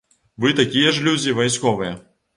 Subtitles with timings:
[0.45, 1.93] Вы такі ж людзі вайсковыя.